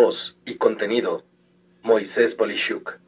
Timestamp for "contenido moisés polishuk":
0.54-3.00